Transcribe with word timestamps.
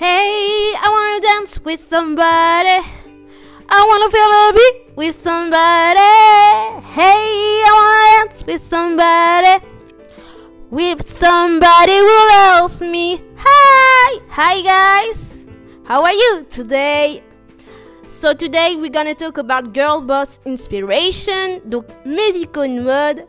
Hey, 0.00 0.72
I 0.82 0.88
wanna 0.88 1.20
dance 1.20 1.60
with 1.62 1.78
somebody. 1.78 2.80
I 3.68 3.80
wanna 3.86 4.08
feel 4.08 4.30
the 4.34 4.52
beat 4.56 4.96
with 4.96 5.14
somebody. 5.14 6.00
Hey, 6.96 7.60
I 7.68 7.72
wanna 7.76 8.08
dance 8.16 8.42
with 8.46 8.62
somebody. 8.62 9.62
With 10.70 11.06
somebody 11.06 11.92
who 11.92 12.18
loves 12.32 12.80
me. 12.80 13.20
Hi, 13.36 14.20
hi 14.30 14.62
guys. 14.62 15.44
How 15.84 16.02
are 16.02 16.14
you 16.14 16.46
today? 16.48 17.20
So 18.08 18.32
today 18.32 18.76
we're 18.80 18.88
gonna 18.88 19.14
talk 19.14 19.36
about 19.36 19.74
girl 19.74 20.00
boss 20.00 20.40
inspiration. 20.46 21.60
Donc 21.68 21.84
mes 22.06 22.46
mode, 22.80 23.26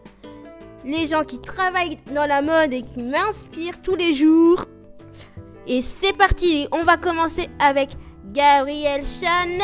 les 0.86 1.06
gens 1.06 1.26
qui 1.26 1.42
travaillent 1.42 1.98
dans 2.14 2.28
la 2.30 2.42
mode 2.42 2.72
et 2.72 2.82
qui 2.82 3.02
m'inspirent 3.02 3.82
tous 3.82 3.98
les 3.98 4.16
jours. 4.16 4.68
Et 5.74 5.82
c'est 5.82 6.12
parti, 6.18 6.68
on 6.74 6.84
va 6.84 6.98
commencer 6.98 7.48
avec 7.60 7.92
Gabrielle 8.34 9.06
Chanel. 9.06 9.62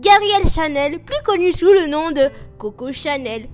Gabrielle 0.00 0.48
Chanel, 0.52 1.00
plus 1.04 1.22
connue 1.24 1.52
sous 1.52 1.70
le 1.70 1.86
nom 1.86 2.10
de 2.10 2.22
Coco 2.58 2.90
Chanel. 2.90 3.46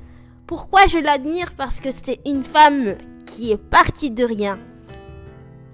Pourquoi 0.47 0.87
je 0.87 0.97
l'admire 0.97 1.53
Parce 1.55 1.81
que 1.81 1.91
c'est 1.93 2.21
une 2.25 2.45
femme 2.45 2.97
qui 3.27 3.53
est 3.53 3.59
partie 3.59 4.11
de 4.11 4.25
rien. 4.25 4.59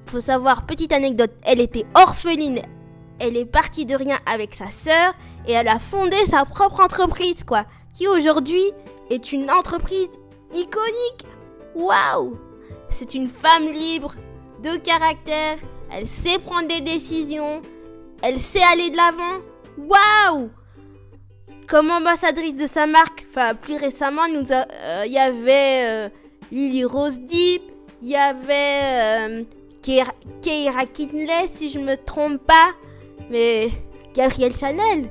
Faut 0.06 0.20
savoir, 0.20 0.66
petite 0.66 0.92
anecdote, 0.92 1.34
elle 1.45 1.60
était 1.60 1.87
orpheline. 1.95 2.62
Elle 3.20 3.37
est 3.37 3.46
partie 3.46 3.87
de 3.87 3.95
rien 3.95 4.18
avec 4.26 4.56
sa 4.56 4.73
sœur 4.73 5.15
et 5.46 5.52
elle 5.52 5.68
a 5.68 5.79
fondé 5.79 6.16
sa 6.26 6.45
propre 6.45 6.80
entreprise, 6.80 7.45
quoi. 7.45 7.62
Qui 7.95 8.09
aujourd'hui 8.09 8.73
est 9.10 9.30
une 9.30 9.48
entreprise 9.52 10.10
iconique. 10.52 11.26
Waouh 11.76 12.48
c'est 12.91 13.15
une 13.15 13.28
femme 13.28 13.73
libre, 13.73 14.15
de 14.62 14.76
caractère, 14.76 15.57
elle 15.93 16.07
sait 16.07 16.38
prendre 16.38 16.68
des 16.68 16.80
décisions, 16.80 17.62
elle 18.23 18.40
sait 18.40 18.62
aller 18.73 18.90
de 18.90 18.96
l'avant. 18.96 19.43
Waouh! 19.79 20.51
Comme 21.68 21.90
ambassadrice 21.90 22.57
de 22.57 22.66
sa 22.66 22.87
marque, 22.87 23.24
enfin 23.30 23.54
plus 23.54 23.77
récemment, 23.77 24.24
il 24.24 24.45
euh, 24.51 25.07
y 25.07 25.18
avait 25.18 25.85
euh, 25.87 26.09
Lily 26.51 26.85
Rose 26.85 27.21
Deep, 27.21 27.62
il 28.02 28.09
y 28.09 28.16
avait 28.16 29.38
euh, 29.38 29.45
Keira 29.82 30.87
Kidney 30.87 31.46
si 31.46 31.68
je 31.68 31.79
me 31.79 31.95
trompe 31.96 32.38
pas, 32.38 32.71
mais 33.30 33.71
Gabrielle 34.15 34.55
Chanel, 34.55 35.10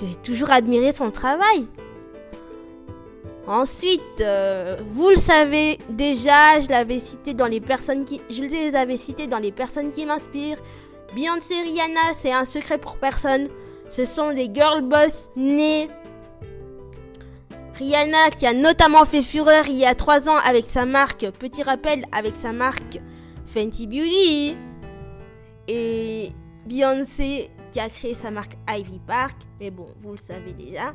j'ai 0.00 0.14
toujours 0.16 0.50
admiré 0.50 0.92
son 0.92 1.10
travail. 1.10 1.66
Ensuite, 3.48 4.20
euh, 4.20 4.76
vous 4.90 5.08
le 5.08 5.16
savez 5.16 5.78
déjà, 5.88 6.60
je 6.60 6.68
l'avais 6.68 7.00
cité 7.00 7.32
dans 7.32 7.46
les 7.46 7.62
personnes 7.62 8.04
qui, 8.04 8.20
je 8.28 8.42
les 8.42 8.74
avais 8.74 8.98
cités 8.98 9.26
dans 9.26 9.38
les 9.38 9.52
personnes 9.52 9.90
qui 9.90 10.04
m'inspirent. 10.04 10.60
Beyoncé, 11.14 11.54
Rihanna, 11.54 12.12
c'est 12.14 12.30
un 12.30 12.44
secret 12.44 12.76
pour 12.76 12.98
personne. 12.98 13.48
Ce 13.88 14.04
sont 14.04 14.34
des 14.34 14.50
girl 14.52 14.82
boss 14.82 15.30
nées. 15.34 15.88
Rihanna 17.76 18.28
qui 18.36 18.46
a 18.46 18.52
notamment 18.52 19.06
fait 19.06 19.22
fureur 19.22 19.64
il 19.66 19.76
y 19.76 19.86
a 19.86 19.94
3 19.94 20.28
ans 20.28 20.36
avec 20.46 20.66
sa 20.66 20.84
marque, 20.84 21.30
petit 21.30 21.62
rappel, 21.62 22.04
avec 22.12 22.36
sa 22.36 22.52
marque 22.52 23.00
Fenty 23.46 23.86
Beauty. 23.86 24.58
Et 25.68 26.32
Beyoncé 26.66 27.48
qui 27.70 27.80
a 27.80 27.88
créé 27.88 28.14
sa 28.14 28.30
marque 28.30 28.58
Ivy 28.68 28.98
Park. 29.06 29.38
Mais 29.58 29.70
bon, 29.70 29.86
vous 30.00 30.10
le 30.10 30.18
savez 30.18 30.52
déjà. 30.52 30.92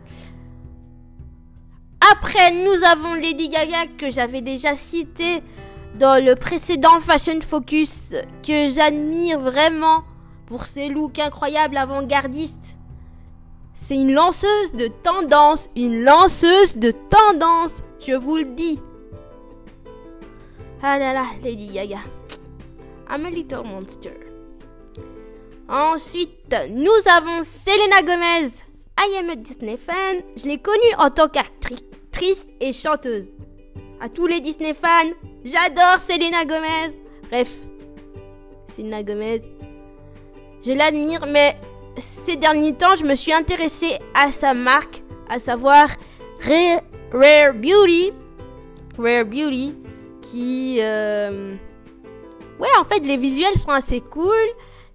Après, 2.12 2.52
nous 2.52 2.84
avons 2.84 3.14
Lady 3.14 3.48
Gaga 3.48 3.88
que 3.98 4.12
j'avais 4.12 4.42
déjà 4.42 4.76
cité 4.76 5.42
dans 5.98 6.24
le 6.24 6.36
précédent 6.36 7.00
Fashion 7.00 7.40
Focus, 7.40 8.16
que 8.46 8.68
j'admire 8.70 9.40
vraiment 9.40 10.04
pour 10.46 10.66
ses 10.66 10.90
looks 10.90 11.20
incroyables 11.20 11.78
avant-gardistes. 11.78 12.78
C'est 13.74 13.96
une 13.96 14.14
lanceuse 14.14 14.76
de 14.76 14.88
tendance, 14.88 15.70
une 15.78 16.04
lanceuse 16.04 16.78
de 16.78 16.92
tendance, 16.92 17.78
je 18.06 18.14
vous 18.14 18.38
le 18.38 18.46
dis. 18.46 18.82
Ah 20.82 21.00
là 21.00 21.14
là, 21.14 21.26
Lady 21.42 21.70
Gaga. 21.70 22.00
I'm 23.10 23.26
a 23.26 23.30
little 23.30 23.64
monster. 23.64 24.20
Ensuite, 25.70 26.54
nous 26.70 26.90
avons 27.18 27.44
Selena 27.44 28.02
Gomez. 28.02 28.50
I 29.00 29.18
am 29.20 29.30
a 29.30 29.36
Disney 29.36 29.78
fan. 29.78 30.22
Je 30.38 30.48
l'ai 30.48 30.58
connue 30.58 30.96
en 31.00 31.10
tant 31.10 31.28
qu'actrice 31.28 31.93
et 32.62 32.72
chanteuse. 32.72 33.36
À 34.00 34.08
tous 34.08 34.28
les 34.28 34.40
Disney 34.40 34.74
fans, 34.74 35.12
j'adore 35.44 35.98
Selena 35.98 36.46
Gomez. 36.46 36.98
Bref, 37.30 37.58
Selena 38.76 39.04
Gomez, 39.04 39.42
je 40.66 40.72
l'admire, 40.72 41.26
mais 41.28 41.54
ces 41.98 42.38
derniers 42.38 42.74
temps, 42.74 42.96
je 42.96 43.04
me 43.04 43.16
suis 43.16 43.34
intéressée 43.34 43.94
à 44.14 44.32
sa 44.32 44.54
marque, 44.54 45.04
à 45.30 45.38
savoir 45.40 45.90
Rare, 46.42 47.54
Beauty. 47.56 48.14
Rare 48.98 49.26
Beauty, 49.26 49.76
qui... 50.22 50.78
Euh, 50.80 51.56
ouais, 52.60 52.70
en 52.80 52.84
fait, 52.86 53.06
les 53.06 53.18
visuels 53.18 53.58
sont 53.58 53.70
assez 53.70 54.00
cool. 54.00 54.32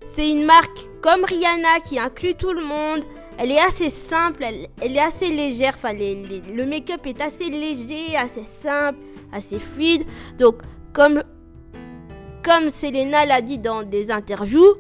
C'est 0.01 0.31
une 0.31 0.45
marque 0.45 0.89
comme 1.03 1.25
Rihanna 1.25 1.81
qui 1.89 1.99
inclut 1.99 2.35
tout 2.35 2.53
le 2.53 2.63
monde 2.63 3.05
elle 3.39 3.53
est 3.53 3.61
assez 3.61 3.89
simple, 3.89 4.45
elle, 4.83 4.97
est 4.97 5.01
assez 5.01 5.31
légère. 5.31 5.75
Enfin, 5.77 5.93
le 5.95 6.67
make-up 6.67 7.07
est 7.07 7.23
assez 7.23 7.49
léger, 7.51 8.17
assez 8.17 8.45
simple, 8.45 8.99
assez 9.33 9.61
fluide. 9.61 10.05
Donc, 10.37 10.57
comme, 10.93 11.23
comme 12.43 12.69
Selena 12.69 13.25
l'a 13.25 13.41
dit 13.41 13.59
dans 13.59 13.85
des 13.85 14.11
interviews, 14.11 14.75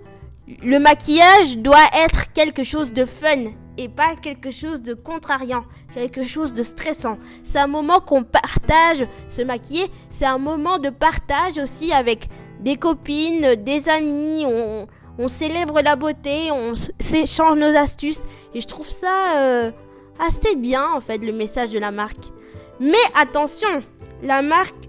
le 0.63 0.79
maquillage 0.79 1.59
doit 1.59 1.77
être 2.05 2.33
quelque 2.33 2.65
chose 2.65 2.93
de 2.93 3.05
fun 3.05 3.45
et 3.77 3.89
pas 3.89 4.17
quelque 4.17 4.51
chose 4.51 4.83
de 4.83 4.95
contrariant, 4.95 5.65
quelque 5.95 6.25
chose 6.25 6.53
de 6.53 6.65
stressant. 6.65 7.17
C'est 7.45 7.59
un 7.59 7.69
moment 7.69 8.01
qu'on 8.01 8.25
partage, 8.25 9.07
se 9.29 9.43
maquiller, 9.43 9.87
c'est 10.11 10.27
un 10.27 10.39
moment 10.39 10.79
de 10.79 10.91
partage 10.91 11.59
aussi 11.59 11.93
avec 11.93 12.29
des 12.61 12.75
copines, 12.75 13.55
des 13.55 13.89
amis, 13.89 14.45
on, 14.47 14.89
on 15.19 15.29
célèbre 15.29 15.81
la 15.83 15.97
beauté, 15.97 16.51
on 16.53 16.75
s'échange 16.99 17.59
nos 17.59 17.77
astuces. 17.77 18.23
Et 18.55 18.61
je 18.61 18.67
trouve 18.67 18.89
ça 18.89 19.37
euh, 19.37 19.73
assez 20.21 20.55
bien, 20.55 20.93
en 20.93 21.01
fait, 21.01 21.19
le 21.19 21.33
message 21.33 21.71
de 21.71 21.79
la 21.79 21.91
marque. 21.91 22.31
Mais 22.81 22.97
attention, 23.21 23.83
la 24.23 24.43
marque 24.43 24.84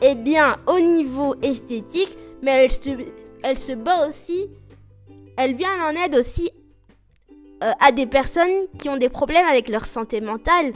est 0.00 0.14
bien 0.14 0.56
au 0.68 0.78
niveau 0.78 1.34
esthétique, 1.42 2.16
mais 2.42 2.68
elle 3.42 3.58
se, 3.58 3.72
bat 3.72 4.06
aussi, 4.06 4.48
elle 5.36 5.54
vient 5.54 5.68
en 5.84 6.04
aide 6.04 6.14
aussi 6.14 6.48
euh, 7.64 7.70
à 7.80 7.90
des 7.90 8.06
personnes 8.06 8.66
qui 8.78 8.88
ont 8.88 8.96
des 8.96 9.08
problèmes 9.08 9.46
avec 9.46 9.68
leur 9.68 9.84
santé 9.84 10.20
mentale. 10.20 10.72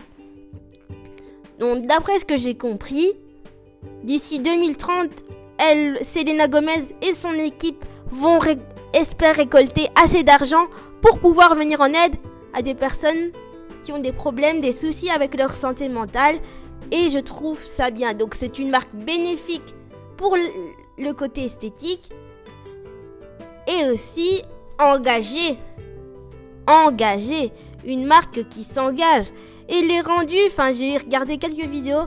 Donc, 1.61 1.87
d'après 1.87 2.19
ce 2.19 2.25
que 2.25 2.37
j'ai 2.37 2.56
compris, 2.56 3.12
d'ici 4.03 4.41
2030, 4.41 5.11
elle, 5.59 5.99
Selena 6.05 6.49
Gomez 6.49 6.95
et 7.03 7.15
son 7.15 7.34
équipe 7.34 7.84
vont 8.11 8.39
espère 8.93 9.37
récolter 9.37 9.87
assez 10.03 10.23
d'argent 10.23 10.67
pour 11.01 11.19
pouvoir 11.19 11.55
venir 11.55 11.81
en 11.81 11.87
aide 11.87 12.17
à 12.55 12.62
des 12.62 12.75
personnes 12.75 13.33
qui 13.83 13.93
ont 13.93 13.99
des 13.99 14.12
problèmes, 14.12 14.61
des 14.61 14.73
soucis 14.73 15.11
avec 15.11 15.37
leur 15.37 15.53
santé 15.53 15.89
mentale. 15.89 16.37
Et 16.93 17.09
je 17.11 17.19
trouve 17.19 17.62
ça 17.62 17.91
bien. 17.91 18.15
Donc 18.15 18.34
c'est 18.34 18.59
une 18.59 18.71
marque 18.71 18.95
bénéfique 18.95 19.75
pour 20.17 20.37
le 20.99 21.12
côté 21.12 21.45
esthétique 21.45 22.11
et 23.69 23.91
aussi 23.91 24.43
engagée. 24.79 25.56
Engagée. 26.67 27.53
Une 27.84 28.05
marque 28.05 28.47
qui 28.49 28.65
s'engage. 28.65 29.27
Et 29.69 29.83
les 29.83 30.00
rendus, 30.00 30.37
enfin 30.49 30.73
j'ai 30.73 30.99
regardé 30.99 31.39
quelques 31.39 31.69
vidéos. 31.69 32.06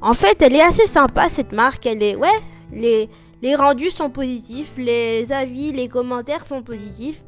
En 0.00 0.12
fait, 0.12 0.42
elle 0.42 0.54
est 0.54 0.62
assez 0.62 0.86
sympa 0.86 1.28
cette 1.28 1.52
marque. 1.52 1.86
Elle 1.86 2.02
est, 2.02 2.16
ouais, 2.16 2.28
les, 2.72 3.08
les 3.44 3.56
rendus 3.56 3.90
sont 3.90 4.08
positifs, 4.08 4.72
les 4.78 5.30
avis, 5.30 5.70
les 5.72 5.86
commentaires 5.86 6.46
sont 6.46 6.62
positifs. 6.62 7.22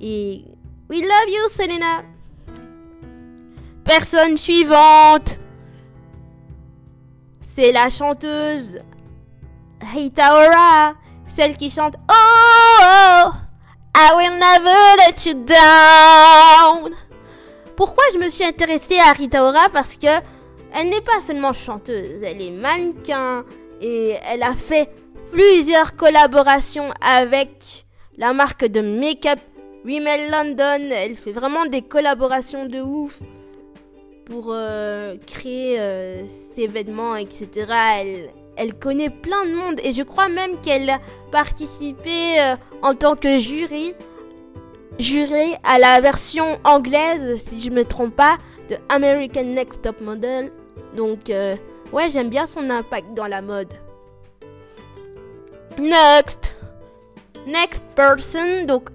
Et 0.00 0.44
we 0.90 1.00
love 1.00 1.28
you, 1.28 1.48
Selena. 1.48 2.02
Personne 3.84 4.36
suivante. 4.36 5.38
C'est 7.38 7.70
la 7.70 7.88
chanteuse 7.88 8.80
Rita 9.92 10.34
Ora, 10.34 10.94
celle 11.24 11.56
qui 11.56 11.70
chante 11.70 11.94
Oh, 12.10 12.80
oh, 12.82 13.30
I 13.94 14.10
will 14.16 14.36
never 14.36 14.96
let 15.06 15.24
you 15.24 15.34
down. 15.34 16.96
Pourquoi 17.76 18.02
je 18.12 18.18
me 18.18 18.28
suis 18.28 18.42
intéressée 18.42 18.98
à 18.98 19.12
Rita 19.12 19.44
Ora? 19.44 19.68
Parce 19.72 19.96
que 19.96 20.08
elle 20.72 20.88
n'est 20.88 21.00
pas 21.00 21.20
seulement 21.24 21.52
chanteuse, 21.52 22.24
elle 22.24 22.42
est 22.42 22.50
mannequin 22.50 23.44
et 23.80 24.16
elle 24.28 24.42
a 24.42 24.56
fait 24.56 24.90
plusieurs 25.34 25.96
collaborations 25.96 26.90
avec 27.02 27.84
la 28.16 28.32
marque 28.32 28.66
de 28.66 28.80
make-up 28.80 29.40
Rimmel 29.84 30.30
London. 30.30 30.88
Elle 30.92 31.16
fait 31.16 31.32
vraiment 31.32 31.66
des 31.66 31.82
collaborations 31.82 32.66
de 32.66 32.80
ouf 32.80 33.18
pour 34.26 34.50
euh, 34.50 35.16
créer 35.26 35.80
euh, 35.80 36.22
ses 36.28 36.70
etc. 37.18 38.30
Elle, 38.56 38.74
connaît 38.78 39.10
plein 39.10 39.44
de 39.44 39.54
monde 39.54 39.80
et 39.84 39.92
je 39.92 40.04
crois 40.04 40.28
même 40.28 40.60
qu'elle 40.60 40.88
a 40.88 41.00
participé 41.32 42.38
euh, 42.38 42.54
en 42.82 42.94
tant 42.94 43.16
que 43.16 43.36
jury, 43.38 43.92
à 45.64 45.78
la 45.80 46.00
version 46.00 46.46
anglaise, 46.62 47.42
si 47.42 47.60
je 47.60 47.70
me 47.70 47.84
trompe 47.84 48.14
pas, 48.14 48.38
de 48.68 48.76
American 48.88 49.42
Next 49.42 49.82
Top 49.82 50.00
Model. 50.00 50.52
Donc, 50.96 51.28
euh, 51.28 51.56
ouais, 51.92 52.08
j'aime 52.10 52.28
bien 52.28 52.46
son 52.46 52.70
impact 52.70 53.14
dans 53.14 53.26
la 53.26 53.42
mode. 53.42 53.74
Next! 55.78 56.56
Next 57.46 57.82
person, 57.94 58.64
donc 58.66 58.88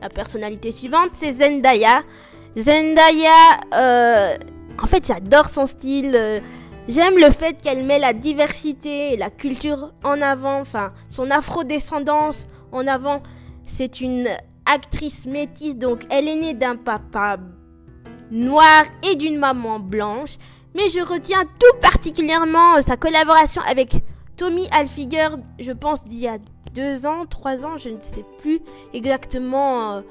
la 0.00 0.08
personnalité 0.08 0.70
suivante, 0.70 1.10
c'est 1.14 1.32
Zendaya. 1.32 2.02
Zendaya, 2.56 3.30
euh, 3.74 4.34
en 4.80 4.86
fait, 4.86 5.06
j'adore 5.06 5.46
son 5.46 5.66
style. 5.66 6.12
Euh, 6.14 6.40
j'aime 6.86 7.16
le 7.16 7.30
fait 7.30 7.60
qu'elle 7.60 7.84
met 7.84 7.98
la 7.98 8.12
diversité 8.12 9.14
et 9.14 9.16
la 9.16 9.30
culture 9.30 9.92
en 10.04 10.20
avant, 10.20 10.60
enfin, 10.60 10.92
son 11.08 11.30
afro-descendance 11.30 12.46
en 12.72 12.86
avant. 12.86 13.22
C'est 13.64 14.00
une 14.00 14.28
actrice 14.66 15.26
métisse, 15.26 15.76
donc 15.76 16.02
elle 16.10 16.28
est 16.28 16.36
née 16.36 16.54
d'un 16.54 16.76
papa 16.76 17.38
noir 18.30 18.84
et 19.10 19.16
d'une 19.16 19.38
maman 19.38 19.80
blanche. 19.80 20.36
Mais 20.74 20.88
je 20.90 21.00
retiens 21.00 21.42
tout 21.58 21.78
particulièrement 21.80 22.80
sa 22.82 22.96
collaboration 22.96 23.62
avec 23.66 23.94
Tommy 24.36 24.68
Hilfiger, 24.72 25.28
je 25.58 25.72
pense 25.72 26.06
d'il 26.06 26.20
y 26.20 26.28
a 26.28 26.38
deux 26.74 27.06
ans, 27.06 27.24
trois 27.26 27.64
ans, 27.64 27.78
je 27.78 27.88
ne 27.88 28.00
sais 28.00 28.24
plus 28.38 28.60
exactement 28.92 29.94
euh, 29.94 30.02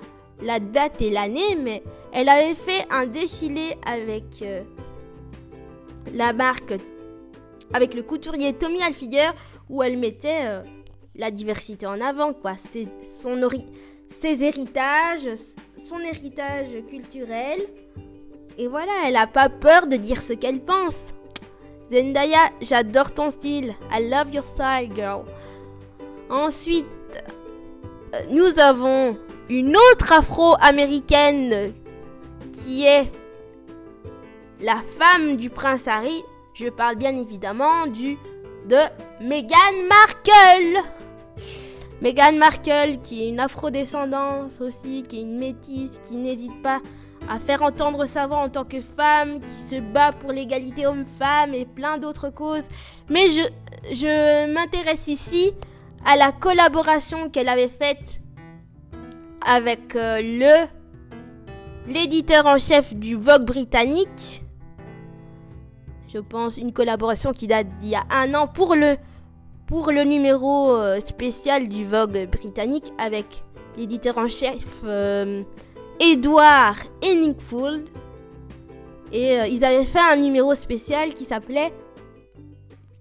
la 0.42 0.60
date 0.60 1.02
et 1.02 1.12
l'année, 1.12 1.56
mais 1.62 1.84
elle 2.12 2.28
avait 2.28 2.56
fait 2.56 2.86
un 2.90 3.06
défilé 3.06 3.76
avec 3.86 4.42
euh, 4.42 4.64
la 6.14 6.34
marque, 6.34 6.74
avec 7.74 7.94
le 7.94 8.02
couturier 8.02 8.54
Tommy 8.54 8.80
Hilfiger, 8.80 9.30
où 9.70 9.84
elle 9.84 9.98
mettait 9.98 10.46
euh, 10.46 10.64
la 11.16 11.30
diversité 11.30 11.86
en 11.86 12.02
avant, 12.02 12.34
quoi. 12.34 12.58
Ses, 12.58 12.88
son 13.22 13.40
ses 14.08 14.44
héritages, 14.44 15.30
son 15.78 16.00
héritage 16.00 16.84
culturel. 16.90 17.60
Et 18.58 18.68
voilà, 18.68 18.92
elle 19.06 19.14
n'a 19.14 19.28
pas 19.28 19.50
peur 19.50 19.88
de 19.88 19.98
dire 19.98 20.22
ce 20.22 20.34
qu'elle 20.34 20.62
pense. 20.64 21.14
Zendaya, 21.90 22.50
j'adore 22.62 23.12
ton 23.12 23.30
style. 23.30 23.76
I 23.92 24.10
love 24.10 24.34
your 24.34 24.44
style, 24.44 24.90
girl. 24.96 25.24
Ensuite, 26.30 26.86
euh, 28.16 28.20
nous 28.32 28.60
avons 28.60 29.18
une 29.50 29.76
autre 29.78 30.12
afro-américaine 30.12 31.74
qui 32.52 32.86
est 32.86 33.12
la 34.62 34.78
femme 34.98 35.38
du 35.38 35.50
prince 35.50 35.88
Harry. 35.88 36.24
Je 36.54 36.70
parle 36.70 36.96
bien 36.96 37.16
évidemment 37.16 37.86
du 37.88 38.18
de 38.68 38.78
Meghan 39.22 39.88
Markle. 39.88 40.84
Meghan 42.02 42.34
Markle 42.38 43.00
qui 43.04 43.24
est 43.24 43.30
une 43.30 43.40
afro-descendance 43.40 44.60
aussi, 44.60 45.04
qui 45.04 45.20
est 45.20 45.22
une 45.22 45.38
métisse, 45.38 46.00
qui 46.00 46.18
n'hésite 46.18 46.62
pas 46.64 46.82
à 47.30 47.40
faire 47.40 47.62
entendre 47.64 48.06
sa 48.06 48.28
voix 48.28 48.38
en 48.38 48.50
tant 48.50 48.64
que 48.66 48.82
femme, 48.82 49.42
qui 49.42 49.56
se 49.56 49.80
bat 49.80 50.12
pour 50.12 50.32
l'égalité 50.32 50.86
homme-femme 50.86 51.54
et 51.54 51.66
plein 51.66 51.98
d'autres 51.98 52.30
causes. 52.30 52.70
Mais 53.10 53.30
je, 53.30 53.96
je 53.96 54.54
m'intéresse 54.54 55.08
ici 55.08 55.54
à 56.06 56.16
la 56.18 56.32
collaboration 56.32 57.30
qu'elle 57.30 57.50
avait 57.50 57.70
faite 57.70 58.22
avec 59.46 59.96
euh, 59.96 60.22
le 60.22 60.68
l'éditeur 61.88 62.48
en 62.48 62.58
chef 62.58 62.96
du 62.96 63.16
Vogue 63.16 63.46
britannique. 63.46 64.44
Je 66.12 66.20
pense 66.20 66.58
une 66.58 66.74
collaboration 66.74 67.32
qui 67.32 67.48
date 67.48 67.68
d'il 67.80 67.92
y 67.92 67.96
a 67.96 68.04
un 68.12 68.34
an 68.34 68.48
pour 68.48 68.76
le 68.76 68.96
pour 69.68 69.92
le 69.92 70.04
numéro 70.04 70.72
euh, 70.76 71.00
spécial 71.00 71.68
du 71.68 71.86
Vogue 71.86 72.28
britannique 72.32 72.94
avec 72.98 73.44
l'éditeur 73.78 74.18
en 74.18 74.28
chef 74.28 74.82
euh, 74.84 75.44
Edward 76.00 76.78
Henningfold. 77.02 77.90
Et 79.12 79.38
ils 79.50 79.64
avaient 79.64 79.86
fait 79.86 80.00
un 80.00 80.16
numéro 80.18 80.56
spécial 80.56 81.14
qui 81.14 81.24
s'appelait 81.24 81.72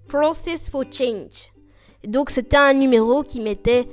Process 0.07 0.71
for 0.71 0.85
Change. 0.91 1.51
Donc 2.07 2.31
c'était 2.31 2.57
un 2.57 2.75
numéro 2.75 3.23
qui 3.23 3.41
mettait 3.41 3.89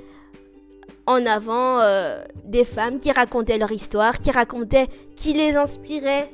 en 1.07 1.25
avant 1.25 1.79
euh, 1.79 2.23
des 2.45 2.65
femmes 2.65 2.99
qui 2.99 3.11
racontaient 3.11 3.57
leur 3.57 3.71
histoire, 3.71 4.19
qui 4.19 4.31
racontaient, 4.31 4.87
qui 5.15 5.33
les 5.33 5.55
inspirait. 5.55 6.31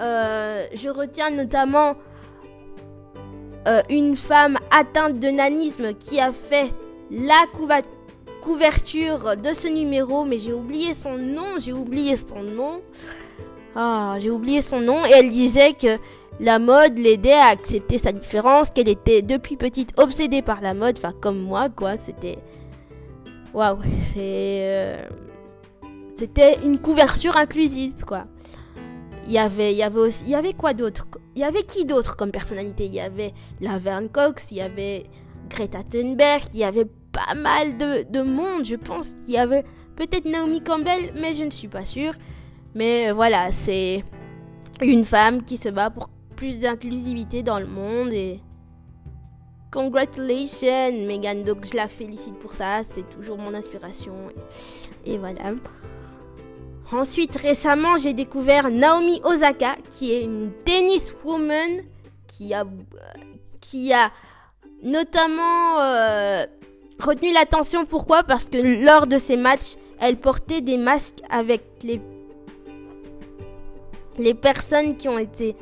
Euh, 0.00 0.64
je 0.74 0.88
retiens 0.88 1.30
notamment 1.30 1.94
euh, 3.68 3.80
une 3.88 4.16
femme 4.16 4.56
atteinte 4.76 5.18
de 5.18 5.28
nanisme 5.28 5.94
qui 5.94 6.20
a 6.20 6.32
fait 6.32 6.72
la 7.10 7.46
couverture 7.54 7.90
de 8.42 9.54
ce 9.54 9.68
numéro, 9.68 10.24
mais 10.24 10.38
j'ai 10.38 10.52
oublié 10.52 10.94
son 10.94 11.16
nom, 11.16 11.58
j'ai 11.58 11.72
oublié 11.72 12.16
son 12.16 12.42
nom. 12.42 12.80
Ah, 13.74 14.16
j'ai 14.18 14.30
oublié 14.30 14.60
son 14.60 14.80
nom 14.80 15.04
et 15.04 15.10
elle 15.14 15.30
disait 15.30 15.72
que 15.72 15.98
la 16.40 16.58
mode 16.58 16.98
l'aidait 16.98 17.32
à 17.32 17.46
accepter 17.46 17.98
sa 17.98 18.12
différence, 18.12 18.70
qu'elle 18.70 18.88
était 18.88 19.22
depuis 19.22 19.56
petite 19.56 19.98
obsédée 19.98 20.42
par 20.42 20.60
la 20.60 20.74
mode, 20.74 20.98
enfin 20.98 21.12
comme 21.18 21.40
moi 21.40 21.68
quoi, 21.70 21.96
c'était 21.96 22.38
waouh, 23.54 23.78
c'est 24.12 24.60
euh, 24.62 25.08
c'était 26.14 26.56
une 26.64 26.78
couverture 26.78 27.36
inclusive 27.36 28.04
quoi. 28.06 28.26
Il 29.26 29.32
y 29.32 29.38
avait 29.38 29.72
il 29.72 29.78
y 29.78 29.82
avait 29.82 30.00
aussi 30.00 30.24
il 30.24 30.30
y 30.30 30.34
avait 30.34 30.52
quoi 30.52 30.74
d'autre 30.74 31.06
Il 31.36 31.40
y 31.40 31.44
avait 31.44 31.62
qui 31.62 31.86
d'autre 31.86 32.16
comme 32.16 32.32
personnalité? 32.32 32.86
Il 32.86 32.94
y 32.94 33.00
avait 33.00 33.32
Laverne 33.60 34.08
Cox, 34.08 34.50
il 34.50 34.58
y 34.58 34.60
avait 34.60 35.04
Greta 35.48 35.82
Thunberg, 35.84 36.42
il 36.52 36.60
y 36.60 36.64
avait 36.64 36.86
pas 37.12 37.34
mal 37.34 37.76
de, 37.76 38.10
de 38.10 38.22
monde, 38.22 38.64
je 38.64 38.76
pense 38.76 39.14
qu'il 39.14 39.34
y 39.34 39.38
avait 39.38 39.64
peut-être 39.96 40.24
Naomi 40.24 40.62
Campbell, 40.62 41.12
mais 41.20 41.34
je 41.34 41.44
ne 41.44 41.50
suis 41.50 41.68
pas 41.68 41.84
sûre. 41.84 42.14
Mais 42.74 43.12
voilà, 43.12 43.52
c'est 43.52 44.02
une 44.82 45.04
femme 45.04 45.44
qui 45.44 45.56
se 45.56 45.68
bat 45.68 45.90
pour 45.90 46.08
plus 46.36 46.60
d'inclusivité 46.60 47.42
dans 47.42 47.58
le 47.58 47.66
monde 47.66 48.12
et 48.12 48.40
Congratulations 49.72 51.06
Megan, 51.06 51.44
donc 51.44 51.64
je 51.64 51.74
la 51.74 51.88
félicite 51.88 52.38
pour 52.38 52.52
ça, 52.52 52.82
c'est 52.84 53.08
toujours 53.08 53.38
mon 53.38 53.54
inspiration. 53.54 54.12
Et, 55.06 55.16
voilà. 55.16 55.54
Ensuite, 56.92 57.34
récemment, 57.36 57.96
j'ai 57.96 58.12
découvert 58.12 58.70
Naomi 58.70 59.22
Osaka, 59.24 59.76
qui 59.88 60.12
est 60.12 60.24
une 60.24 60.52
tennis 60.66 61.14
woman 61.24 61.80
qui 62.26 62.52
a, 62.52 62.64
qui 63.62 63.94
a 63.94 64.10
notamment 64.82 65.80
euh, 65.80 66.44
retenu 67.02 67.32
l'attention. 67.32 67.84
Pourquoi? 67.84 68.22
Parce 68.22 68.46
que 68.46 68.84
lors 68.84 69.06
de 69.06 69.18
ses 69.18 69.36
matchs, 69.36 69.76
elle 70.00 70.16
portait 70.16 70.60
des 70.60 70.76
masques 70.76 71.20
avec 71.30 71.62
les, 71.82 72.00
les 74.18 74.34
personnes 74.34 74.96
qui 74.96 75.08
ont 75.08 75.18
été 75.18 75.56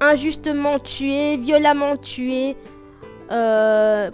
injustement 0.00 0.78
tuées, 0.78 1.36
violemment 1.36 1.96
tuées, 1.96 2.56
euh, 3.30 4.10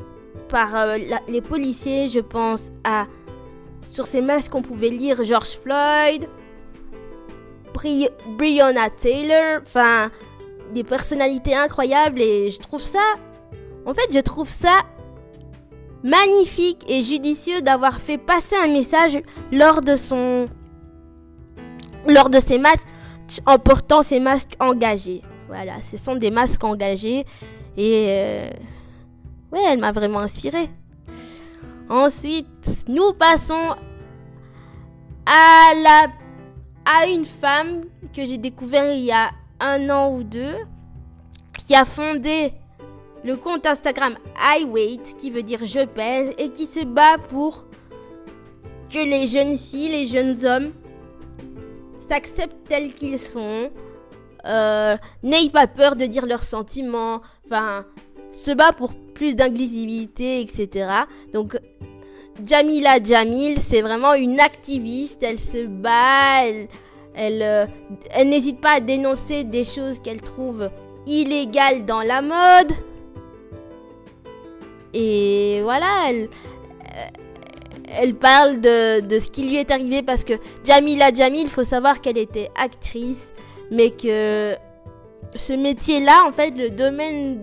par 0.49 0.77
euh, 0.77 0.99
les 1.29 1.41
policiers. 1.41 2.09
Je 2.09 2.21
pense 2.21 2.71
à 2.85 3.07
sur 3.83 4.07
ces 4.07 4.21
masques 4.21 4.55
on 4.55 4.63
pouvait 4.63 4.91
lire 4.91 5.25
George 5.25 5.59
Floyd, 5.63 6.29
Bri 7.73 8.09
Breonna 8.37 8.91
Taylor, 8.91 9.61
enfin 9.63 10.11
des 10.75 10.85
personnalités 10.85 11.55
incroyables 11.55 12.21
et 12.21 12.51
je 12.51 12.59
trouve 12.59 12.83
ça, 12.83 13.05
en 13.85 13.95
fait 13.95 14.09
je 14.13 14.19
trouve 14.19 14.51
ça 14.51 14.83
magnifique 16.07 16.85
et 16.89 17.03
judicieux 17.03 17.61
d'avoir 17.63 18.01
fait 18.01 18.17
passer 18.19 18.55
un 18.57 18.69
message 18.69 19.19
lors 19.51 19.81
de 19.81 19.97
son 19.97 20.49
lors 22.07 22.31
de 22.31 22.39
ses 22.39 22.59
matchs 22.59 22.81
en 23.45 23.59
portant 23.59 24.03
ces 24.03 24.21
masques 24.21 24.55
engagés. 24.61 25.23
Voilà, 25.49 25.83
ce 25.83 25.97
sont 25.97 26.15
des 26.15 26.31
masques 26.31 26.63
engagés 26.63 27.25
et 27.77 28.07
euh, 28.09 28.51
Ouais, 29.53 29.61
elle 29.69 29.79
m'a 29.79 29.93
vraiment 29.93 30.21
inspiré. 30.21 30.69
Ensuite, 31.89 32.47
nous 32.89 33.13
passons 33.13 33.75
à 35.27 35.73
à 36.85 37.07
une 37.07 37.25
femme 37.25 37.85
que 38.15 38.25
j'ai 38.25 38.39
découvert 38.39 38.93
il 38.93 39.05
y 39.05 39.13
a 39.13 39.31
un 39.59 39.91
an 39.91 40.13
ou 40.13 40.23
deux 40.23 40.55
qui 41.59 41.75
a 41.75 41.85
fondé 41.85 42.53
le 43.27 43.37
compte 43.37 43.67
Instagram 43.67 44.15
iWait 44.57 45.03
qui 45.19 45.33
veut 45.33 45.43
dire 45.43 45.59
je 45.65 45.85
pèse 45.85 46.33
et 46.39 46.51
qui 46.51 46.65
se 46.65 46.85
bat 46.85 47.17
pour 47.29 47.67
que 48.89 49.05
les 49.05 49.27
jeunes 49.27 49.59
filles, 49.59 49.89
les 49.89 50.07
jeunes 50.07 50.47
hommes 50.47 50.73
s'acceptent 51.99 52.69
tels 52.69 52.95
qu'ils 52.95 53.19
sont, 53.19 53.71
euh, 54.47 54.97
n'aient 55.25 55.51
pas 55.51 55.67
peur 55.67 55.97
de 55.97 56.07
dire 56.07 56.25
leurs 56.25 56.45
sentiments, 56.45 57.21
enfin 57.45 57.85
se 58.31 58.53
bat 58.53 58.71
pour 58.73 58.95
plus 59.15 59.35
d'inclusivité, 59.35 60.41
etc. 60.41 60.89
Donc, 61.33 61.59
Jamila 62.45 63.03
Jamil, 63.03 63.59
c'est 63.59 63.81
vraiment 63.81 64.13
une 64.15 64.39
activiste. 64.39 65.23
Elle 65.23 65.41
se 65.41 65.67
bat, 65.67 66.45
euh, 67.19 67.67
elle 68.11 68.29
n'hésite 68.29 68.61
pas 68.61 68.75
à 68.75 68.81
dénoncer 68.81 69.43
des 69.43 69.65
choses 69.65 69.99
qu'elle 70.01 70.21
trouve 70.21 70.71
illégales 71.07 71.87
dans 71.87 72.03
la 72.03 72.21
mode. 72.21 72.73
Et 74.99 75.61
voilà, 75.63 76.09
elle, 76.09 76.29
elle 78.01 78.15
parle 78.15 78.61
de, 78.61 79.01
de, 79.01 79.21
ce 79.21 79.31
qui 79.31 79.47
lui 79.47 79.57
est 79.57 79.71
arrivé 79.71 80.03
parce 80.03 80.25
que 80.25 80.33
Jamila 80.65 81.13
Jamil, 81.13 81.43
il 81.43 81.51
faut 81.51 81.65
savoir 81.65 82.01
qu'elle 82.01 82.17
était 82.17 82.49
actrice, 82.59 83.33
mais 83.71 83.91
que 83.91 84.57
ce 85.35 85.53
métier-là, 85.53 86.25
en 86.27 86.33
fait, 86.33 86.57
le 86.57 86.71
domaine 86.71 87.41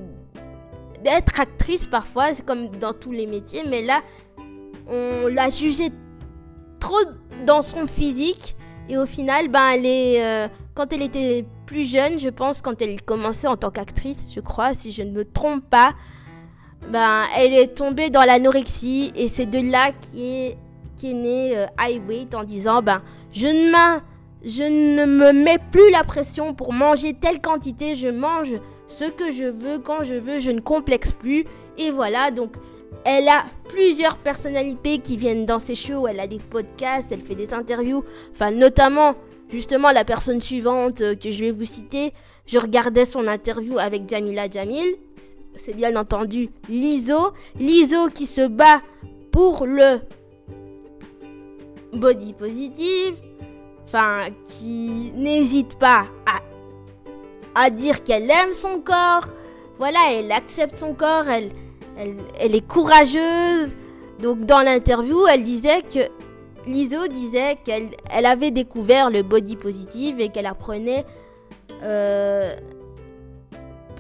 d'être 1.03 1.39
actrice 1.39 1.86
parfois, 1.86 2.33
c'est 2.33 2.43
comme 2.43 2.69
dans 2.69 2.93
tous 2.93 3.12
les 3.12 3.27
métiers, 3.27 3.63
mais 3.69 3.83
là, 3.83 4.01
on 4.88 5.27
l'a 5.27 5.51
jugée 5.51 5.89
trop 6.79 7.03
dans 7.45 7.62
son 7.62 7.86
physique. 7.86 8.55
Et 8.89 8.98
au 8.98 9.05
final, 9.05 9.48
ben, 9.48 9.75
elle 9.75 9.86
est, 9.86 10.25
euh, 10.25 10.48
quand 10.74 10.91
elle 10.91 11.03
était 11.03 11.45
plus 11.67 11.86
jeune, 11.86 12.17
je 12.17 12.29
pense, 12.29 12.62
quand 12.62 12.81
elle 12.81 13.00
commençait 13.01 13.48
en 13.48 13.57
tant 13.57 13.69
qu'actrice, 13.69 14.31
je 14.33 14.39
crois, 14.39 14.74
si 14.74 14.91
je 14.91 15.03
ne 15.03 15.12
me 15.12 15.24
trompe 15.24 15.63
pas, 15.69 15.93
ben, 16.92 17.24
elle 17.38 17.54
est 17.54 17.75
tombée 17.75 18.10
dans 18.10 18.24
l'anorexie 18.24 19.12
et 19.16 19.28
c'est 19.28 19.46
de 19.46 19.60
là 19.72 19.92
qu'est 19.92 20.58
est 21.04 21.13
né 21.13 21.58
euh, 21.58 21.66
Weight 22.08 22.34
en 22.36 22.44
disant, 22.44 22.82
ben, 22.82 23.02
je 23.32 23.48
ne, 23.48 24.00
je 24.46 24.63
ne 24.63 25.06
me 25.06 25.32
mets 25.34 25.60
plus 25.72 25.90
la 25.92 26.04
pression 26.04 26.54
pour 26.54 26.74
manger 26.74 27.13
telle 27.13 27.42
quantité, 27.42 27.96
je 27.96 28.08
mange 28.08 28.54
ce 28.88 29.06
que 29.06 29.32
je 29.32 29.46
veux 29.46 29.80
quand 29.80 30.04
je 30.04 30.13
veux, 30.13 30.40
je 30.40 30.52
ne 30.52 30.60
complexe 30.60 31.12
plus. 31.12 31.46
Et 31.78 31.92
voilà, 31.92 32.32
donc 32.32 32.56
elle 33.06 33.28
a 33.28 33.44
plusieurs 33.68 34.18
personnalités 34.18 35.00
qui 35.00 35.18
viennent 35.18 35.46
dans 35.46 35.60
ses 35.60 35.75
shows, 35.75 36.08
elle 36.08 36.20
a 36.20 36.28
des 36.28 36.40
podcasts, 36.40 37.12
elle 37.12 37.22
fait 37.22 37.36
des 37.36 37.54
interviews, 37.54 38.04
enfin 38.32 38.52
notamment 38.52 39.16
justement 39.50 39.92
la 39.92 40.06
personne 40.06 40.42
suivante 40.42 41.02
euh, 41.02 41.16
que 41.16 41.32
je 41.32 41.44
vais 41.44 41.52
vous 41.52 41.66
citer, 41.66 42.13
je 42.46 42.58
regardais 42.58 43.06
son 43.06 43.28
interview 43.28 43.78
avec 43.78 44.08
Jamila 44.08 44.50
Jamil, 44.50 44.96
c'est 45.55 45.75
bien 45.75 45.95
entendu 45.95 46.50
Liso, 46.69 47.31
Liso 47.60 48.10
qui 48.13 48.25
se 48.25 48.48
bat 48.48 48.81
pour 49.31 49.65
le 49.65 50.00
body 51.93 52.33
positive, 52.33 53.15
enfin 53.86 54.25
qui 54.43 55.12
n'hésite 55.15 55.77
pas 55.77 56.05
à, 57.55 57.69
dire 57.69 58.03
qu'elle 58.03 58.29
aime 58.29 58.53
son 58.53 58.79
corps, 58.81 59.27
voilà, 59.77 60.00
elle 60.12 60.31
accepte 60.31 60.77
son 60.77 60.93
corps, 60.93 61.25
elle, 61.27 61.51
est 62.39 62.67
courageuse. 62.67 63.75
Donc 64.19 64.41
dans 64.41 64.62
l'interview, 64.62 65.17
elle 65.31 65.43
disait 65.43 65.81
que 65.81 66.00
Liso 66.67 67.07
disait 67.07 67.57
qu'elle 67.63 67.89
elle 68.12 68.25
avait 68.25 68.51
découvert 68.51 69.10
le 69.12 69.22
body 69.22 69.55
positive 69.55 70.19
et 70.19 70.29
qu'elle 70.29 70.45
apprenait 70.45 71.05
euh, 71.83 72.53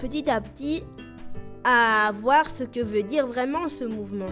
petit 0.01 0.29
à 0.29 0.41
petit 0.41 0.83
à 1.63 2.11
voir 2.11 2.49
ce 2.49 2.63
que 2.63 2.79
veut 2.79 3.03
dire 3.03 3.27
vraiment 3.27 3.69
ce 3.69 3.85
mouvement. 3.85 4.31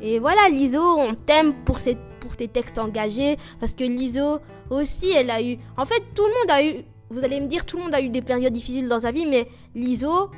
Et 0.00 0.18
voilà, 0.18 0.48
Liso, 0.48 0.82
on 0.98 1.14
t'aime 1.14 1.54
pour, 1.64 1.78
pour 2.20 2.36
tes 2.36 2.48
textes 2.48 2.78
engagés 2.78 3.36
parce 3.60 3.74
que 3.74 3.84
Liso 3.84 4.40
aussi, 4.70 5.10
elle 5.12 5.30
a 5.30 5.42
eu. 5.42 5.58
En 5.76 5.86
fait, 5.86 6.02
tout 6.14 6.26
le 6.26 6.32
monde 6.32 6.50
a 6.50 6.64
eu. 6.64 6.84
Vous 7.10 7.24
allez 7.24 7.40
me 7.40 7.46
dire, 7.46 7.64
tout 7.66 7.76
le 7.76 7.84
monde 7.84 7.94
a 7.94 8.00
eu 8.00 8.08
des 8.08 8.22
périodes 8.22 8.52
difficiles 8.52 8.88
dans 8.88 9.00
sa 9.00 9.12
vie, 9.12 9.26
mais 9.26 9.46
Liso, 9.74 10.30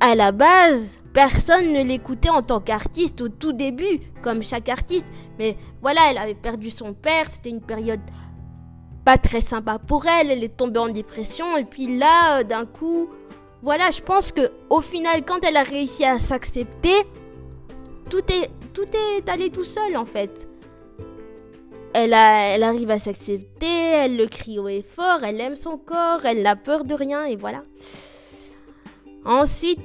à 0.00 0.14
la 0.14 0.32
base, 0.32 1.00
personne 1.12 1.72
ne 1.72 1.82
l'écoutait 1.82 2.30
en 2.30 2.42
tant 2.42 2.60
qu'artiste 2.60 3.20
au 3.20 3.28
tout 3.28 3.52
début, 3.52 4.00
comme 4.22 4.42
chaque 4.42 4.68
artiste. 4.68 5.06
Mais 5.38 5.56
voilà, 5.82 6.00
elle 6.10 6.18
avait 6.18 6.34
perdu 6.34 6.70
son 6.70 6.94
père, 6.94 7.30
c'était 7.30 7.50
une 7.50 7.60
période 7.60 8.00
pas 9.04 9.18
très 9.18 9.40
sympa 9.40 9.78
pour 9.78 10.06
elle, 10.06 10.30
elle 10.30 10.44
est 10.44 10.56
tombée 10.56 10.80
en 10.80 10.88
dépression, 10.88 11.56
et 11.56 11.64
puis 11.64 11.98
là, 11.98 12.44
d'un 12.44 12.66
coup, 12.66 13.08
voilà, 13.62 13.90
je 13.90 14.00
pense 14.00 14.32
que 14.32 14.50
au 14.70 14.80
final, 14.80 15.24
quand 15.24 15.44
elle 15.44 15.56
a 15.56 15.62
réussi 15.62 16.04
à 16.04 16.18
s'accepter, 16.18 16.94
tout 18.08 18.22
est, 18.28 19.28
allé 19.28 19.50
tout 19.50 19.64
seul 19.64 19.96
en 19.96 20.04
fait. 20.04 20.48
Elle, 21.94 22.14
arrive 22.14 22.90
à 22.90 22.98
s'accepter, 22.98 23.66
elle 23.66 24.16
le 24.16 24.26
crie 24.26 24.58
haut 24.58 24.68
et 24.68 24.84
fort, 24.88 25.24
elle 25.24 25.40
aime 25.40 25.56
son 25.56 25.78
corps, 25.78 26.24
elle 26.24 26.42
n'a 26.42 26.54
peur 26.54 26.84
de 26.84 26.94
rien, 26.94 27.24
et 27.24 27.34
voilà. 27.34 27.62
Ensuite, 29.24 29.80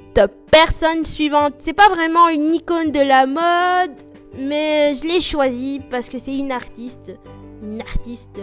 personne 0.50 1.04
suivante. 1.04 1.54
C'est 1.58 1.72
pas 1.72 1.88
vraiment 1.88 2.28
une 2.28 2.54
icône 2.54 2.92
de 2.92 3.00
la 3.00 3.26
mode, 3.26 3.96
mais 4.38 4.94
je 4.94 5.08
l'ai 5.08 5.20
choisie 5.20 5.80
parce 5.90 6.08
que 6.08 6.18
c'est 6.18 6.36
une 6.36 6.52
artiste. 6.52 7.18
Une 7.62 7.80
artiste. 7.80 8.40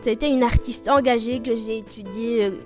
C'était 0.00 0.30
une 0.30 0.44
artiste 0.44 0.88
engagée 0.88 1.40
que 1.40 1.56
j'ai 1.56 1.78
étudiée, 1.78 2.44
euh, 2.44 2.58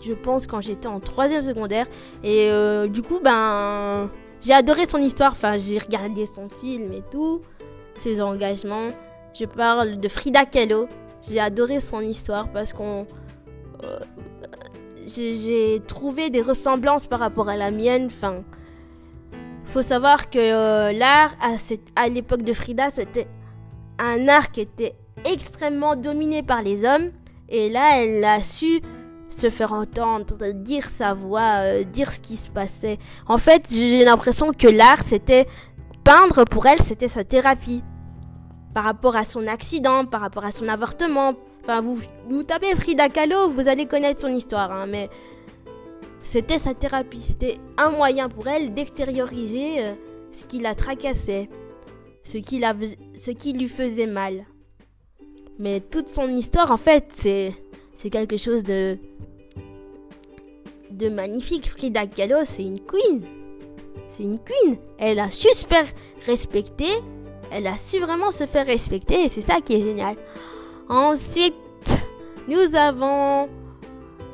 je, 0.00 0.12
pense, 0.12 0.46
quand 0.46 0.60
j'étais 0.60 0.86
en 0.86 1.00
troisième 1.00 1.42
secondaire. 1.42 1.86
Et 2.22 2.50
euh, 2.50 2.88
du 2.88 3.02
coup, 3.02 3.20
ben. 3.22 4.10
J'ai 4.40 4.54
adoré 4.54 4.86
son 4.88 4.98
histoire. 4.98 5.32
Enfin, 5.32 5.58
j'ai 5.58 5.78
regardé 5.78 6.26
son 6.26 6.48
film 6.48 6.92
et 6.92 7.02
tout. 7.10 7.42
Ses 7.94 8.22
engagements. 8.22 8.88
Je 9.38 9.44
parle 9.44 10.00
de 10.00 10.08
Frida 10.08 10.44
Kahlo. 10.44 10.88
J'ai 11.28 11.38
adoré 11.38 11.80
son 11.80 12.00
histoire 12.00 12.50
parce 12.50 12.72
qu'on. 12.72 13.06
Euh, 13.84 13.98
j'ai 15.06 15.80
trouvé 15.86 16.30
des 16.30 16.42
ressemblances 16.42 17.06
par 17.06 17.20
rapport 17.20 17.48
à 17.48 17.56
la 17.56 17.70
mienne. 17.70 18.06
Enfin, 18.06 18.42
faut 19.64 19.82
savoir 19.82 20.30
que 20.30 20.38
euh, 20.38 20.92
l'art 20.92 21.34
à, 21.40 21.56
à 22.02 22.08
l'époque 22.08 22.42
de 22.42 22.52
Frida, 22.52 22.88
c'était 22.94 23.26
un 23.98 24.28
art 24.28 24.50
qui 24.50 24.60
était 24.60 24.94
extrêmement 25.30 25.96
dominé 25.96 26.42
par 26.42 26.62
les 26.62 26.84
hommes. 26.84 27.10
Et 27.48 27.68
là, 27.68 28.02
elle 28.02 28.24
a 28.24 28.42
su 28.42 28.80
se 29.30 29.48
faire 29.48 29.72
entendre, 29.72 30.52
dire 30.52 30.84
sa 30.84 31.14
voix, 31.14 31.60
euh, 31.60 31.84
dire 31.84 32.12
ce 32.12 32.20
qui 32.20 32.36
se 32.36 32.50
passait. 32.50 32.98
En 33.26 33.38
fait, 33.38 33.66
j'ai 33.70 34.04
l'impression 34.04 34.52
que 34.52 34.68
l'art, 34.68 35.02
c'était 35.02 35.46
peindre 36.04 36.44
pour 36.44 36.66
elle, 36.66 36.82
c'était 36.82 37.08
sa 37.08 37.24
thérapie. 37.24 37.82
Par 38.74 38.84
rapport 38.84 39.16
à 39.16 39.24
son 39.24 39.46
accident, 39.46 40.04
par 40.04 40.20
rapport 40.20 40.44
à 40.44 40.52
son 40.52 40.68
avortement, 40.68 41.34
Enfin, 41.62 41.82
vous, 41.82 41.98
vous 42.28 42.42
tapez 42.42 42.74
Frida 42.74 43.08
Kahlo, 43.08 43.50
vous 43.50 43.68
allez 43.68 43.86
connaître 43.86 44.20
son 44.20 44.32
histoire, 44.32 44.72
hein, 44.72 44.86
mais 44.86 45.08
c'était 46.22 46.58
sa 46.58 46.74
thérapie. 46.74 47.20
C'était 47.20 47.58
un 47.76 47.90
moyen 47.90 48.28
pour 48.28 48.48
elle 48.48 48.72
d'extérioriser 48.72 49.84
euh, 49.84 49.94
ce 50.32 50.44
qui 50.44 50.58
la 50.58 50.74
tracassait, 50.74 51.50
ce 52.24 52.38
qui, 52.38 52.58
la, 52.58 52.74
ce 53.14 53.30
qui 53.30 53.52
lui 53.52 53.68
faisait 53.68 54.06
mal. 54.06 54.46
Mais 55.58 55.80
toute 55.80 56.08
son 56.08 56.28
histoire, 56.28 56.70
en 56.70 56.78
fait, 56.78 57.12
c'est, 57.14 57.52
c'est 57.94 58.10
quelque 58.10 58.36
chose 58.36 58.62
de, 58.62 58.98
de 60.90 61.08
magnifique. 61.08 61.68
Frida 61.68 62.06
Kahlo, 62.06 62.38
c'est 62.44 62.64
une 62.64 62.80
queen. 62.80 63.22
C'est 64.08 64.22
une 64.22 64.38
queen. 64.38 64.76
Elle 64.98 65.20
a 65.20 65.30
su 65.30 65.48
se 65.54 65.66
faire 65.66 65.86
respecter. 66.26 66.92
Elle 67.52 67.66
a 67.66 67.76
su 67.76 67.98
vraiment 67.98 68.30
se 68.30 68.46
faire 68.46 68.66
respecter 68.66 69.24
et 69.24 69.28
c'est 69.28 69.40
ça 69.40 69.60
qui 69.60 69.74
est 69.74 69.82
génial. 69.82 70.16
Ensuite, 70.88 71.54
nous 72.48 72.74
avons 72.74 73.48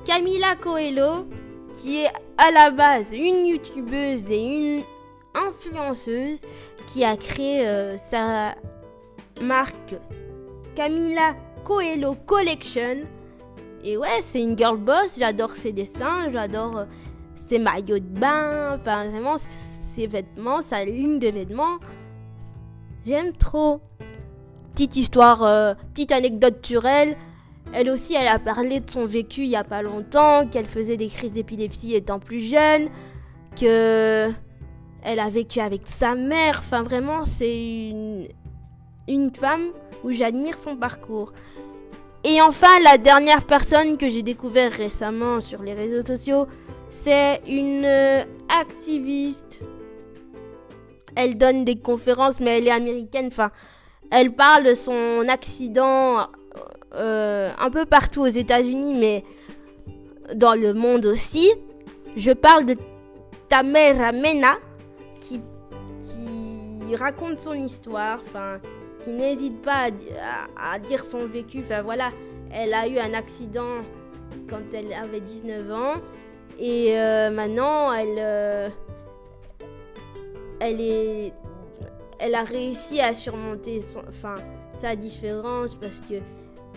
Camila 0.05 0.57
Coelho, 0.57 1.27
qui 1.73 2.05
est 2.05 2.11
à 2.39 2.51
la 2.51 2.71
base 2.71 3.13
une 3.13 3.47
youtubeuse 3.47 4.31
et 4.31 4.43
une 4.43 4.83
influenceuse 5.35 6.41
qui 6.87 7.05
a 7.05 7.17
créé 7.17 7.67
euh, 7.67 7.99
sa 7.99 8.55
marque 9.41 9.97
Camila 10.75 11.35
Coelho 11.65 12.15
Collection. 12.27 13.05
Et 13.89 13.97
ouais, 13.97 14.21
c'est 14.21 14.43
une 14.43 14.59
girl 14.59 14.79
boss, 14.79 15.17
j'adore 15.17 15.53
ses 15.53 15.73
dessins, 15.73 16.33
j'adore 16.33 16.77
euh, 16.77 16.85
ses 17.37 17.61
maillots 17.61 18.01
de 18.01 18.19
bain, 18.19 18.77
enfin 18.77 19.09
vraiment 19.09 19.37
ses 19.39 20.09
vêtements, 20.09 20.61
sa 20.61 20.85
ligne 20.85 21.21
de 21.21 21.29
vêtements. 21.29 21.79
J'aime 23.07 23.33
trop 23.33 23.81
petite 24.73 24.97
histoire, 24.97 25.45
euh, 25.45 25.75
petite 25.95 26.11
anecdote 26.11 26.67
sur 26.67 26.85
elle. 26.85 27.17
Elle 27.73 27.89
aussi, 27.89 28.15
elle 28.15 28.27
a 28.27 28.41
parlé 28.41 28.81
de 28.81 28.91
son 28.91 29.07
vécu 29.07 29.43
il 29.43 29.51
y 29.51 29.57
a 29.57 29.63
pas 29.63 29.83
longtemps, 29.83 30.49
qu'elle 30.49 30.67
faisait 30.67 30.97
des 30.97 31.09
crises 31.09 31.33
d'épilepsie 31.33 31.95
étant 31.95 32.19
plus 32.19 32.41
jeune, 32.41 32.89
que 33.55 34.29
elle 35.05 35.21
a 35.21 35.31
vécu 35.31 35.61
avec 35.61 35.83
sa 35.85 36.17
mère. 36.17 36.57
Enfin, 36.59 36.83
vraiment, 36.83 37.25
c'est 37.25 37.89
une, 37.91 38.27
une 39.07 39.33
femme 39.33 39.69
où 40.03 40.11
j'admire 40.11 40.57
son 40.57 40.77
parcours. 40.77 41.33
Et 42.29 42.43
enfin, 42.43 42.81
la 42.83 42.99
dernière 42.99 43.45
personne 43.45 43.97
que 43.97 44.11
j'ai 44.11 44.25
découvert 44.25 44.73
récemment 44.73 45.41
sur 45.41 45.63
les 45.63 45.75
réseaux 45.75 46.05
sociaux, 46.05 46.49
c'est 46.91 47.41
une 47.47 47.87
activiste. 48.61 49.61
Elle 51.15 51.39
donne 51.39 51.65
des 51.65 51.77
conférences, 51.77 52.41
mais 52.41 52.59
elle 52.59 52.67
est 52.67 52.73
américaine. 52.73 53.29
Enfin, 53.29 53.53
elle 54.11 54.33
parle 54.33 54.65
de 54.65 54.75
son 54.75 55.25
accident 55.29 56.19
euh, 56.97 57.49
un 57.61 57.71
peu 57.71 57.87
partout 57.87 58.23
aux 58.23 58.27
États-Unis, 58.27 58.95
mais 58.95 59.25
dans 60.35 60.55
le 60.55 60.75
monde 60.75 61.07
aussi. 61.07 61.49
Je 62.17 62.33
parle 62.33 62.65
de 62.65 62.75
Tamera 63.49 64.11
Mena 64.11 64.57
qui, 65.21 65.41
qui 66.01 66.97
raconte 66.97 67.39
son 67.39 67.55
histoire, 67.55 68.19
enfin, 68.21 68.59
n'hésite 69.11 69.61
pas 69.63 69.89
à, 70.57 70.79
dire 70.79 71.05
son 71.05 71.27
vécu. 71.27 71.61
Enfin 71.61 71.83
voilà, 71.83 72.13
elle 72.53 72.75
a 72.75 72.87
eu 72.89 72.99
un 72.99 73.15
accident 73.15 73.85
quand 74.49 74.63
elle 74.73 74.93
avait 74.93 75.21
19 75.21 75.73
ans 75.73 75.95
Et 76.59 76.99
euh, 76.99 77.31
maintenant, 77.31 77.93
elle, 77.93 78.17
euh, 78.19 78.69
elle 80.61 80.81
est, 80.81 81.33
elle 82.19 82.35
a 82.35 82.45
réussi 82.45 83.01
à 83.01 83.15
surmonter 83.15 83.81
enfin, 84.09 84.37
sa 84.79 84.97
différence 84.97 85.75
parce 85.75 86.01
que 86.01 86.15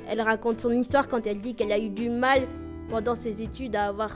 elle 0.09 0.21
raconte 0.21 0.59
son 0.59 0.71
histoire 0.71 1.07
quand 1.07 1.27
elle 1.27 1.39
dit 1.39 1.53
qu'elle 1.53 1.71
a 1.71 1.77
eu 1.77 1.89
du 1.89 2.09
mal 2.09 2.47
pendant 2.89 3.15
ses 3.15 3.43
études 3.43 3.75
à 3.75 3.85
avoir, 3.85 4.09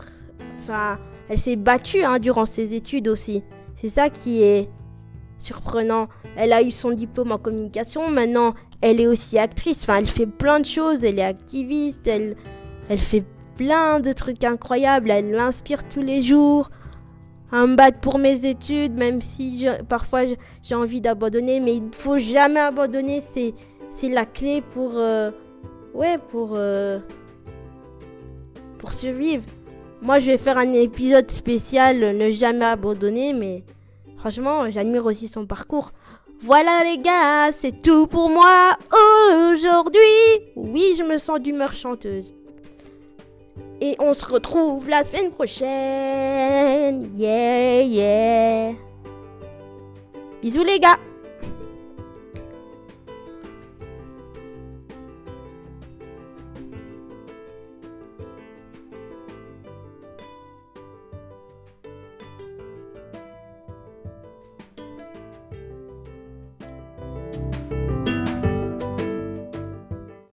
enfin, 0.56 0.98
elle 1.30 1.38
s'est 1.38 1.56
battue 1.56 2.04
hein, 2.04 2.18
durant 2.20 2.48
ses 2.48 2.74
études 2.74 3.08
aussi. 3.08 3.44
C'est 3.76 3.90
ça 3.90 4.10
qui 4.10 4.44
est 4.44 4.70
surprenant. 5.44 6.08
Elle 6.36 6.54
a 6.54 6.62
eu 6.62 6.72
son 6.72 6.92
diplôme 6.92 7.32
en 7.32 7.38
communication. 7.38 8.10
Maintenant, 8.10 8.54
elle 8.82 9.00
est 9.00 9.08
aussi 9.08 9.38
actrice. 9.38 9.84
Enfin, 9.84 10.00
elle 10.00 10.08
fait 10.08 10.26
plein 10.26 10.60
de 10.60 10.66
choses. 10.66 11.04
Elle 11.04 11.20
est 11.20 11.24
activiste. 11.24 12.08
Elle, 12.08 12.36
elle 12.90 13.00
fait 13.00 13.24
plein 13.58 14.00
de 14.00 14.12
trucs 14.14 14.44
incroyables. 14.44 15.12
Elle 15.12 15.36
m'inspire 15.36 15.88
tous 15.88 16.02
les 16.02 16.22
jours 16.22 16.70
à 17.52 17.68
me 17.68 18.00
pour 18.00 18.18
mes 18.18 18.48
études, 18.48 18.98
même 18.98 19.22
si 19.22 19.68
parfois 19.88 20.22
j'ai 20.64 20.76
envie 20.76 21.02
d'abandonner. 21.02 21.60
Mais 21.60 21.76
il 21.76 21.86
ne 21.88 21.94
faut 21.94 22.18
jamais 22.18 22.60
abandonner. 22.60 23.22
C'est, 23.22 23.54
c'est 23.90 24.10
la 24.10 24.26
clé 24.26 24.62
pour, 24.74 24.94
euh, 24.96 25.32
ouais, 25.94 26.18
pour, 26.30 26.52
euh, 26.54 27.00
pour 28.80 28.94
survivre. 28.94 29.44
Moi, 30.02 30.20
je 30.20 30.32
vais 30.32 30.38
faire 30.38 30.58
un 30.58 30.74
épisode 30.74 31.32
spécial, 31.32 31.98
ne 32.18 32.30
jamais 32.30 32.66
abandonner, 32.66 33.32
mais 33.32 33.64
franchement, 34.24 34.72
j'admire 34.72 35.06
aussi 35.06 35.28
son 35.28 35.46
parcours. 35.46 35.92
Voilà 36.40 36.82
les 36.86 36.98
gars, 36.98 37.52
c'est 37.52 37.82
tout 37.82 38.08
pour 38.08 38.30
moi 38.30 38.70
aujourd'hui. 39.52 40.00
Oui, 40.56 40.96
je 40.98 41.04
me 41.04 41.18
sens 41.18 41.42
d'humeur 41.42 41.74
chanteuse. 41.74 42.34
Et 43.82 43.98
on 44.00 44.14
se 44.14 44.26
retrouve 44.26 44.88
la 44.88 45.04
semaine 45.04 45.30
prochaine. 45.30 47.12
Yeah, 47.18 47.82
yeah. 47.82 48.72
Bisous 50.42 50.64
les 50.64 50.80
gars. 50.80 50.96